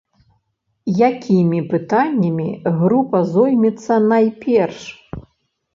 Якімі 1.09 1.59
пытаннямі 1.73 2.49
група 2.81 3.17
зоймецца 3.35 3.93
найперш? 4.11 4.79